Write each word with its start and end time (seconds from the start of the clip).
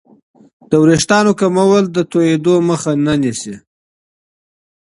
د 0.69 0.71
وریښتانو 0.83 1.31
کمول 1.39 1.83
د 1.91 1.97
توېدو 2.11 2.55
مخه 2.69 2.91
نه 3.05 3.13
نیسي. 3.21 3.55